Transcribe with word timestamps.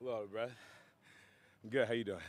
Hello, 0.00 0.28
bro. 0.30 0.44
I'm 0.44 1.70
good. 1.70 1.88
How 1.88 1.92
you 1.92 2.04
doing? 2.04 2.20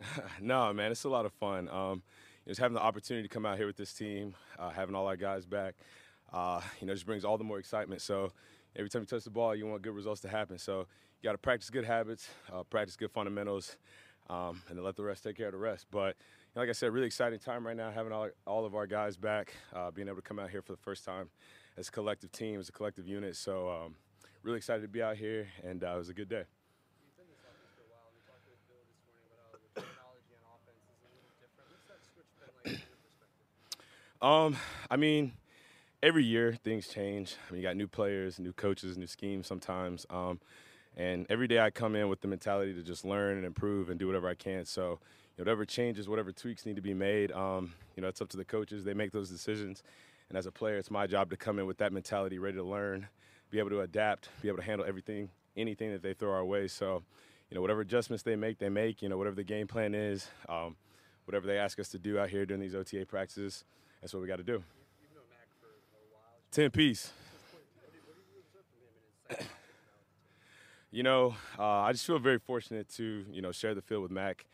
no, 0.42 0.70
man, 0.74 0.92
it's 0.92 1.04
a 1.04 1.08
lot 1.08 1.24
of 1.24 1.32
fun. 1.32 1.70
Um, 1.70 2.02
just 2.46 2.60
having 2.60 2.74
the 2.74 2.82
opportunity 2.82 3.26
to 3.26 3.32
come 3.32 3.46
out 3.46 3.56
here 3.56 3.66
with 3.66 3.78
this 3.78 3.94
team, 3.94 4.34
uh, 4.58 4.68
having 4.68 4.94
all 4.94 5.06
our 5.06 5.16
guys 5.16 5.46
back, 5.46 5.74
uh, 6.34 6.60
you 6.82 6.86
know, 6.86 6.92
just 6.92 7.06
brings 7.06 7.24
all 7.24 7.38
the 7.38 7.44
more 7.44 7.58
excitement. 7.58 8.02
So 8.02 8.32
every 8.76 8.90
time 8.90 9.00
you 9.00 9.06
touch 9.06 9.24
the 9.24 9.30
ball, 9.30 9.54
you 9.56 9.66
want 9.66 9.80
good 9.80 9.94
results 9.94 10.20
to 10.22 10.28
happen. 10.28 10.58
So 10.58 10.80
you 10.80 11.28
got 11.28 11.32
to 11.32 11.38
practice 11.38 11.70
good 11.70 11.86
habits, 11.86 12.28
uh, 12.52 12.62
practice 12.64 12.94
good 12.94 13.10
fundamentals, 13.10 13.78
um, 14.28 14.60
and 14.68 14.76
then 14.76 14.84
let 14.84 14.96
the 14.96 15.02
rest 15.02 15.24
take 15.24 15.38
care 15.38 15.46
of 15.46 15.52
the 15.52 15.58
rest. 15.58 15.86
But 15.90 16.14
know, 16.54 16.60
like 16.60 16.68
I 16.68 16.72
said, 16.72 16.92
really 16.92 17.06
exciting 17.06 17.38
time 17.38 17.66
right 17.66 17.76
now, 17.76 17.90
having 17.90 18.12
all, 18.12 18.28
all 18.46 18.64
of 18.64 18.74
our 18.74 18.86
guys 18.86 19.16
back, 19.16 19.54
uh, 19.74 19.90
being 19.90 20.08
able 20.08 20.16
to 20.16 20.22
come 20.22 20.38
out 20.38 20.50
here 20.50 20.62
for 20.62 20.72
the 20.72 20.78
first 20.78 21.04
time 21.04 21.30
as 21.76 21.88
a 21.88 21.90
collective 21.90 22.32
team, 22.32 22.60
as 22.60 22.68
a 22.68 22.72
collective 22.72 23.06
unit. 23.06 23.36
So 23.36 23.68
um, 23.68 23.94
really 24.42 24.58
excited 24.58 24.82
to 24.82 24.88
be 24.88 25.02
out 25.02 25.16
here, 25.16 25.48
and 25.64 25.82
uh, 25.82 25.94
it 25.94 25.98
was 25.98 26.08
a 26.08 26.14
good 26.14 26.28
day. 26.28 26.44
You've 27.00 27.16
been 27.16 27.26
this 27.28 27.40
offense 27.40 27.72
for 27.74 27.82
a 27.82 27.90
while. 27.90 28.10
We 28.14 28.20
talked 28.28 28.44
with 28.48 28.60
Bill 28.68 28.84
this 28.86 29.00
morning 29.08 29.24
about 29.32 29.48
how 29.48 29.58
the 29.58 29.80
terminology 29.80 30.32
on 30.36 30.44
offense 30.52 30.82
is 30.84 31.00
a 31.00 31.08
little 31.08 31.32
different. 31.40 31.66
What's 31.72 31.88
that 31.88 32.00
switch 32.04 32.28
been 32.36 32.52
like 32.52 32.84
from 32.84 33.00
your 33.00 33.12
perspective? 33.16 33.48
Um, 34.20 34.56
I 34.90 34.96
mean, 34.96 35.32
every 36.02 36.24
year 36.24 36.52
things 36.52 36.88
change. 36.88 37.36
I 37.48 37.52
mean, 37.52 37.62
you 37.62 37.68
got 37.68 37.76
new 37.76 37.88
players, 37.88 38.38
new 38.38 38.52
coaches, 38.52 38.98
new 38.98 39.06
schemes 39.06 39.46
sometimes. 39.46 40.04
Um, 40.10 40.40
and 40.96 41.26
every 41.30 41.48
day 41.48 41.58
I 41.58 41.70
come 41.70 41.96
in 41.96 42.08
with 42.08 42.20
the 42.20 42.28
mentality 42.28 42.74
to 42.74 42.82
just 42.82 43.04
learn 43.04 43.36
and 43.36 43.46
improve 43.46 43.90
and 43.90 43.98
do 43.98 44.06
whatever 44.06 44.28
I 44.28 44.34
can. 44.34 44.64
So, 44.64 44.98
whatever 45.36 45.64
changes, 45.64 46.08
whatever 46.08 46.32
tweaks 46.32 46.66
need 46.66 46.76
to 46.76 46.82
be 46.82 46.94
made, 46.94 47.32
um, 47.32 47.72
you 47.96 48.02
know, 48.02 48.08
it's 48.08 48.20
up 48.20 48.28
to 48.30 48.36
the 48.36 48.44
coaches. 48.44 48.84
They 48.84 48.94
make 48.94 49.12
those 49.12 49.30
decisions. 49.30 49.82
And 50.28 50.38
as 50.38 50.46
a 50.46 50.52
player, 50.52 50.76
it's 50.76 50.90
my 50.90 51.06
job 51.06 51.30
to 51.30 51.36
come 51.36 51.58
in 51.58 51.66
with 51.66 51.78
that 51.78 51.92
mentality, 51.92 52.38
ready 52.38 52.56
to 52.56 52.62
learn, 52.62 53.08
be 53.50 53.58
able 53.58 53.70
to 53.70 53.80
adapt, 53.80 54.28
be 54.40 54.48
able 54.48 54.58
to 54.58 54.64
handle 54.64 54.86
everything, 54.86 55.30
anything 55.56 55.92
that 55.92 56.02
they 56.02 56.14
throw 56.14 56.32
our 56.32 56.44
way. 56.44 56.68
So, 56.68 57.02
you 57.50 57.54
know, 57.54 57.60
whatever 57.60 57.82
adjustments 57.82 58.22
they 58.22 58.36
make, 58.36 58.58
they 58.58 58.70
make. 58.70 59.02
You 59.02 59.08
know, 59.08 59.18
whatever 59.18 59.36
the 59.36 59.44
game 59.44 59.66
plan 59.66 59.94
is, 59.94 60.28
um, 60.48 60.76
whatever 61.26 61.46
they 61.46 61.58
ask 61.58 61.78
us 61.78 61.88
to 61.90 61.98
do 61.98 62.18
out 62.18 62.30
here 62.30 62.46
during 62.46 62.62
these 62.62 62.74
OTA 62.74 63.04
practices, 63.06 63.64
that's 64.00 64.14
what 64.14 64.22
we 64.22 64.28
got 64.28 64.36
to 64.36 64.42
do. 64.42 64.62
You've 65.00 65.14
known 65.14 65.24
Mac 65.28 65.48
for 65.60 65.66
a 65.66 66.14
while. 66.14 66.40
Ten 66.50 66.70
piece. 66.70 67.12
What 67.52 67.92
do 67.92 67.96
you, 67.96 68.02
what 68.06 68.16
do 68.16 68.22
you 68.32 68.40
observe 68.40 68.64
from 68.72 68.80
him 68.80 68.94
in 68.96 69.04
his 69.04 69.12
second 69.20 69.44
offseason 69.44 69.84
now 69.84 70.00
with 70.00 70.08
the 70.08 70.24
team? 70.24 70.32
You 70.94 71.02
know, 71.02 71.34
uh, 71.58 71.62
I 71.62 71.92
just 71.92 72.06
feel 72.06 72.18
very 72.18 72.38
fortunate 72.38 72.86
to 72.96 73.24
you 73.32 73.40
know 73.40 73.50
share 73.50 73.74
the 73.74 73.80
field 73.80 74.02
with 74.02 74.10
Mac. 74.10 74.44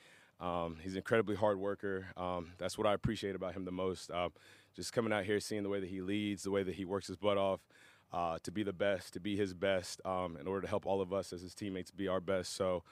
Um, 0.40 0.76
he's 0.80 0.92
an 0.92 0.98
incredibly 0.98 1.34
hard 1.34 1.58
worker. 1.58 2.06
Um, 2.16 2.52
that's 2.58 2.78
what 2.78 2.86
I 2.86 2.94
appreciate 2.94 3.34
about 3.34 3.54
him 3.54 3.64
the 3.64 3.72
most. 3.72 4.08
Uh, 4.08 4.28
just 4.72 4.92
coming 4.92 5.12
out 5.12 5.24
here, 5.24 5.40
seeing 5.40 5.64
the 5.64 5.68
way 5.68 5.80
that 5.80 5.88
he 5.88 6.00
leads, 6.00 6.44
the 6.44 6.52
way 6.52 6.62
that 6.62 6.76
he 6.76 6.84
works 6.84 7.08
his 7.08 7.16
butt 7.16 7.38
off 7.38 7.58
uh, 8.12 8.38
to 8.44 8.52
be 8.52 8.62
the 8.62 8.72
best, 8.72 9.14
to 9.14 9.20
be 9.20 9.36
his 9.36 9.52
best, 9.52 10.00
um, 10.04 10.36
in 10.40 10.46
order 10.46 10.60
to 10.60 10.68
help 10.68 10.86
all 10.86 11.00
of 11.00 11.12
us 11.12 11.32
as 11.32 11.42
his 11.42 11.56
teammates 11.56 11.90
be 11.90 12.06
our 12.06 12.20
best. 12.20 12.54
So, 12.54 12.84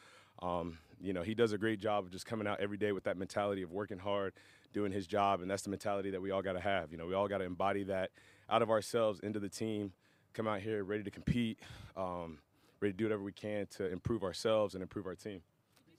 um, 0.43 0.79
you 1.01 1.13
know, 1.13 1.23
he 1.23 1.33
does 1.37 1.53
a 1.53 1.59
great 1.59 1.79
job 1.79 2.05
of 2.05 2.11
just 2.11 2.27
coming 2.27 2.49
out 2.49 2.59
every 2.59 2.79
day 2.79 2.91
with 2.91 3.05
that 3.05 3.17
mentality 3.17 3.63
of 3.63 3.71
working 3.71 3.99
hard, 3.99 4.33
doing 4.73 4.91
his 4.91 5.07
job, 5.07 5.41
and 5.41 5.49
that's 5.49 5.63
the 5.63 5.71
mentality 5.71 6.11
that 6.11 6.21
we 6.21 6.33
all 6.33 6.43
got 6.43 6.55
to 6.55 6.61
have. 6.61 6.91
You 6.91 6.99
know, 6.99 7.07
we 7.07 7.15
all 7.15 7.29
got 7.29 7.39
to 7.39 7.45
embody 7.45 7.85
that 7.85 8.11
out 8.51 8.63
of 8.63 8.71
ourselves 8.71 9.21
into 9.21 9.39
the 9.39 9.49
team. 9.49 9.93
Come 10.35 10.49
out 10.49 10.63
here 10.63 10.83
ready 10.83 11.05
to 11.05 11.13
compete, 11.13 11.61
um, 11.97 12.39
ready 12.81 12.93
to 12.93 12.97
do 12.97 13.05
whatever 13.05 13.23
we 13.23 13.33
can 13.33 13.67
to 13.77 13.91
improve 13.91 14.23
ourselves 14.23 14.75
and 14.75 14.83
improve 14.83 15.07
our 15.07 15.15
team. 15.15 15.41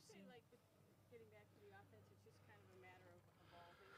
Say, 0.07 0.15
like, 0.29 0.43
with 0.51 0.61
getting 1.11 1.27
back 1.33 1.45
to 1.53 1.59
the 1.61 1.71
offense, 1.73 2.07
kind 2.47 2.59
of 2.61 2.67
a 2.73 2.79
matter 2.81 3.09
of 3.15 3.21
evolving, 3.47 3.91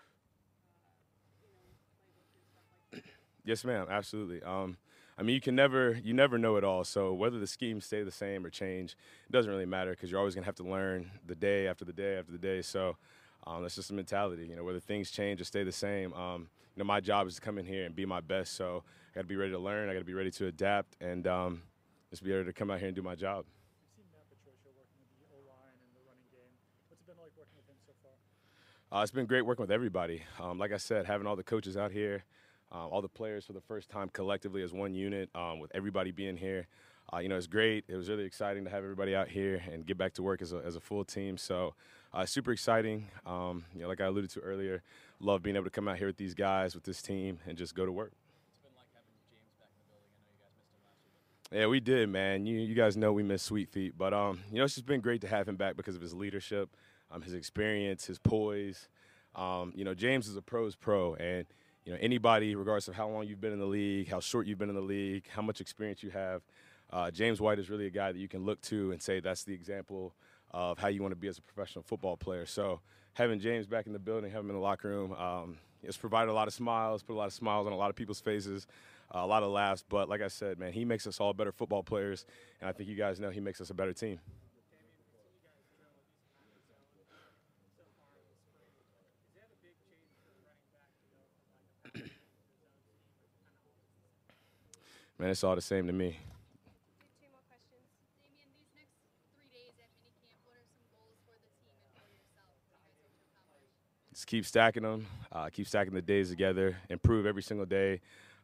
uh, 0.86 0.94
you 1.42 1.50
know, 1.52 1.70
playbooks 2.00 2.34
and 2.36 2.44
stuff 2.50 2.66
like? 2.74 3.04
Yes, 3.46 3.64
ma'am. 3.64 3.88
Absolutely. 3.90 4.42
Um, 4.44 4.78
I 5.18 5.24
mean, 5.24 5.36
you 5.36 5.42
can 5.42 5.56
never 5.56 6.00
you 6.04 6.14
never 6.14 6.38
know 6.38 6.56
it 6.56 6.64
all. 6.64 6.84
So 6.84 7.14
whether 7.14 7.40
the 7.40 7.48
schemes 7.48 7.86
stay 7.86 8.04
the 8.04 8.12
same 8.12 8.46
or 8.46 8.50
change, 8.50 8.96
it 9.28 9.32
doesn't 9.32 9.52
really 9.52 9.66
matter 9.66 9.92
because 9.92 10.12
you're 10.12 10.20
always 10.20 10.36
gonna 10.36 10.46
have 10.46 10.56
to 10.56 10.64
learn 10.64 11.12
the 11.26 11.36
day 11.36 11.68
after 11.68 11.86
the 11.86 11.94
day 11.94 12.18
after 12.18 12.32
the 12.32 12.38
day. 12.38 12.62
So 12.62 12.98
um, 13.46 13.62
that's 13.62 13.76
just 13.76 13.90
a 13.92 13.94
mentality. 13.94 14.48
You 14.48 14.56
know, 14.56 14.64
whether 14.64 14.80
things 14.80 15.12
change 15.12 15.42
or 15.42 15.46
stay 15.46 15.64
the 15.64 15.72
same. 15.72 16.14
Um, 16.14 16.50
you 16.76 16.84
know, 16.84 16.86
my 16.86 17.02
job 17.02 17.28
is 17.28 17.36
to 17.36 17.42
come 17.42 17.58
in 17.58 17.66
here 17.66 17.86
and 17.86 17.96
be 17.96 18.06
my 18.06 18.22
best. 18.22 18.54
So 18.56 18.84
I 19.12 19.16
got 19.16 19.22
to 19.22 19.28
be 19.28 19.36
ready 19.36 19.52
to 19.52 19.60
learn. 19.60 19.90
I 19.90 19.94
got 19.94 20.00
to 20.00 20.06
be 20.06 20.14
ready 20.14 20.32
to 20.32 20.48
adapt 20.48 20.96
and 21.02 21.28
um, 21.28 21.62
just 22.10 22.24
be 22.24 22.34
able 22.34 22.46
to 22.46 22.54
come 22.54 22.72
out 22.72 22.80
here 22.80 22.88
and 22.88 22.96
do 22.96 23.02
my 23.02 23.16
job. 23.16 23.46
We've 23.46 23.96
seen 23.96 24.06
Matt 24.12 24.26
Patricia 24.30 24.70
working 24.76 24.98
with 25.00 25.14
the 25.20 25.28
O 25.36 25.40
line 25.46 25.78
and 25.78 25.92
the 25.94 26.02
running 26.08 26.30
game. 26.34 26.54
What's 26.90 27.02
it 27.02 27.08
been 27.08 27.22
like 27.22 27.34
working 27.38 27.56
with 27.56 27.70
him 27.70 27.78
so 27.86 27.94
far? 28.02 28.14
Uh, 28.92 29.04
it's 29.04 29.12
been 29.12 29.28
great 29.28 29.46
working 29.46 29.64
with 29.64 29.72
everybody. 29.72 30.24
Um, 30.42 30.58
like 30.58 30.72
I 30.72 30.78
said, 30.78 31.06
having 31.06 31.28
all 31.28 31.36
the 31.36 31.44
coaches 31.44 31.78
out 31.78 31.92
here, 31.92 32.24
uh, 32.72 32.88
all 32.88 33.02
the 33.02 33.10
players 33.10 33.46
for 33.46 33.54
the 33.54 33.62
first 33.62 33.90
time 33.90 34.10
collectively 34.10 34.64
as 34.64 34.74
one 34.74 34.94
unit, 34.94 35.30
um, 35.36 35.60
with 35.60 35.72
everybody 35.76 36.12
being 36.12 36.38
here. 36.38 36.68
Uh, 37.12 37.18
you 37.20 37.30
know, 37.30 37.38
it's 37.38 37.48
great. 37.48 37.86
It 37.88 37.96
was 37.96 38.08
really 38.08 38.26
exciting 38.26 38.64
to 38.66 38.70
have 38.70 38.84
everybody 38.84 39.16
out 39.16 39.30
here 39.30 39.64
and 39.72 39.86
get 39.86 39.98
back 39.98 40.14
to 40.14 40.24
work 40.24 40.44
as 40.44 40.54
a, 40.54 40.58
as 40.58 40.76
a 40.76 40.80
full 40.80 41.04
team. 41.04 41.38
So, 41.38 41.74
uh, 42.14 42.26
super 42.26 42.52
exciting. 42.52 43.08
Um, 43.26 43.66
you 43.74 43.82
know, 43.82 43.88
like 43.88 44.00
I 44.02 44.06
alluded 44.06 44.30
to 44.32 44.42
earlier, 44.42 44.84
love 45.20 45.42
being 45.42 45.56
able 45.56 45.66
to 45.66 45.72
come 45.72 45.88
out 45.88 45.98
here 45.98 46.06
with 46.08 46.18
these 46.18 46.36
guys, 46.36 46.76
with 46.76 46.84
this 46.84 47.02
team, 47.02 47.40
and 47.48 47.58
just 47.58 47.74
go 47.74 47.86
to 47.86 47.92
work. 47.92 48.14
What's 48.46 48.58
it 48.58 48.64
been 48.64 48.78
like 48.78 48.94
having 48.94 49.10
James 49.34 49.54
back 49.58 49.74
in 49.74 49.82
the 49.82 49.90
building? 49.90 50.14
I 50.14 50.22
know 50.22 50.30
you 50.30 50.38
guys 50.38 50.54
missed 50.54 50.70
him 50.70 50.86
last 50.86 51.02
year. 51.10 51.18
Yeah, 51.52 51.66
we 51.66 51.80
did, 51.80 52.10
man. 52.10 52.46
You 52.46 52.60
you 52.60 52.76
guys 52.76 52.96
know 52.96 53.12
we 53.12 53.24
miss 53.24 53.42
Sweet 53.42 53.70
Feet, 53.70 53.94
but 53.98 54.14
um, 54.14 54.40
you 54.52 54.60
know 54.60 54.66
it's 54.66 54.76
just 54.76 54.86
been 54.86 55.02
great 55.02 55.22
to 55.22 55.28
have 55.28 55.48
him 55.48 55.56
back 55.56 55.76
because 55.76 55.96
of 55.96 56.02
his 56.02 56.14
leadership, 56.14 56.76
um, 57.10 57.24
his 57.24 57.34
experience, 57.34 58.06
his 58.06 58.20
poise. 58.20 58.88
Um, 59.36 59.74
you 59.76 59.84
know, 59.84 59.96
James 59.96 60.28
is 60.28 60.38
a 60.38 60.44
pro's 60.44 60.76
pro, 60.76 61.16
and 61.16 61.48
you 61.86 61.92
know 61.92 61.98
anybody, 62.02 62.54
regardless 62.54 62.88
of 62.88 62.94
how 62.94 63.10
long 63.10 63.26
you've 63.26 63.42
been 63.42 63.54
in 63.54 63.60
the 63.60 63.66
league, 63.66 64.10
how 64.10 64.20
short 64.20 64.46
you've 64.46 64.60
been 64.60 64.70
in 64.70 64.76
the 64.76 64.82
league, 64.82 65.26
how 65.28 65.42
much 65.42 65.60
experience 65.60 66.04
you 66.04 66.12
have, 66.12 66.44
uh, 66.92 67.10
James 67.10 67.42
White 67.42 67.58
is 67.58 67.68
really 67.68 67.88
a 67.88 67.92
guy 67.92 68.12
that 68.12 68.20
you 68.20 68.28
can 68.28 68.46
look 68.46 68.62
to 68.64 68.92
and 68.92 69.02
say 69.02 69.20
that's 69.20 69.44
the 69.44 69.54
example 69.54 70.14
of 70.52 70.78
how 70.78 70.88
you 70.88 71.02
want 71.02 71.14
to 71.14 71.16
be 71.16 71.28
as 71.28 71.40
a 71.40 71.42
professional 71.42 71.84
football 71.84 72.16
player. 72.16 72.46
So 72.46 72.80
having 73.14 73.40
James 73.40 73.66
back 73.66 73.88
in 73.88 73.94
the 73.94 74.00
building, 74.00 74.30
having 74.30 74.46
him 74.46 74.56
in 74.56 74.56
the 74.56 74.62
locker 74.62 74.88
room, 74.88 75.14
um, 75.14 75.58
it's 75.82 75.98
provided 75.98 76.32
a 76.32 76.34
lot 76.34 76.48
of 76.48 76.54
smiles, 76.54 77.02
put 77.02 77.14
a 77.14 77.18
lot 77.18 77.28
of 77.28 77.34
smiles 77.34 77.66
on 77.66 77.74
a 77.74 77.78
lot 77.78 77.90
of 77.90 77.96
people's 77.96 78.20
faces, 78.20 78.68
a 79.12 79.26
lot 79.26 79.44
of 79.44 79.52
laughs. 79.52 79.84
But 79.88 80.10
like 80.10 80.22
I 80.22 80.28
said, 80.28 80.60
man, 80.60 80.72
he 80.72 80.86
makes 80.86 81.08
us 81.08 81.20
all 81.20 81.34
better 81.34 81.52
football 81.52 81.84
players, 81.84 82.26
and 82.62 82.70
I 82.70 82.74
think 82.74 82.90
you 82.90 82.96
guys 82.96 83.20
know 83.20 83.30
he 83.30 83.40
makes 83.40 83.60
us 83.62 83.70
a 83.70 83.74
better 83.74 83.94
team. 83.94 84.20
Man, 95.18 95.30
it's 95.30 95.44
all 95.44 95.56
the 95.56 95.62
same 95.62 95.88
to 95.88 95.94
me. 95.94 96.18
Just 104.14 104.28
keep 104.28 104.46
stacking 104.46 104.84
them, 104.84 105.08
uh, 105.32 105.48
keep 105.48 105.66
stacking 105.66 105.94
the 105.94 106.02
days 106.02 106.30
together, 106.30 106.76
improve 106.90 107.26
every 107.26 107.42
single 107.42 107.66
day, 107.66 108.02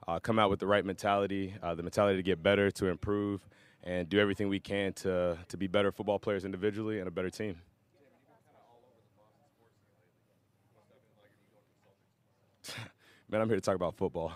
uh, 0.08 0.20
come 0.20 0.40
out 0.40 0.50
with 0.50 0.60
the 0.60 0.68
right 0.68 0.86
mentality, 0.86 1.54
uh, 1.64 1.76
the 1.76 1.84
mentality 1.84 2.18
to 2.18 2.24
get 2.24 2.42
better, 2.44 2.72
to 2.72 2.88
improve, 2.88 3.42
and 3.84 4.10
do 4.10 4.20
everything 4.20 4.50
we 4.50 4.60
can 4.60 4.94
to, 4.94 5.38
to 5.48 5.58
be 5.58 5.68
better 5.68 5.92
football 5.92 6.20
players 6.20 6.46
individually 6.46 7.00
and 7.00 7.08
a 7.08 7.12
better 7.12 7.30
team. 7.30 7.56
Man, 13.30 13.42
I'm 13.42 13.48
here 13.48 13.58
to 13.58 13.62
talk 13.62 13.76
about 13.76 13.96
football. 13.96 14.34